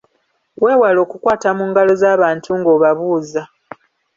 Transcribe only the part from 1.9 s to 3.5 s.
z'abantu ng'obabuuza.